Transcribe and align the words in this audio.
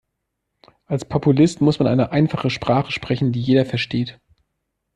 Als 0.87 1.05
Populist 1.05 1.61
muss 1.61 1.77
man 1.77 1.87
eine 1.87 2.11
einfache 2.11 2.49
Sprache 2.49 2.91
sprechen, 2.91 3.31
die 3.33 3.39
jeder 3.39 3.67
versteht. 3.67 4.19